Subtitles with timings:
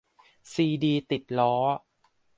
[0.51, 1.53] ซีดีติดล้อ!